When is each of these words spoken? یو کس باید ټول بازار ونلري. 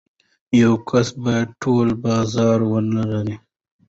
یو 0.61 0.73
کس 0.89 1.07
باید 1.23 1.49
ټول 1.61 1.87
بازار 2.05 2.59
ونلري. 2.71 3.35